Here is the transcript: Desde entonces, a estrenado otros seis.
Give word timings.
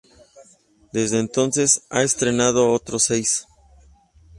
Desde 0.91 1.19
entonces, 1.19 1.83
a 1.91 2.01
estrenado 2.01 2.71
otros 2.71 3.03
seis. 3.03 3.45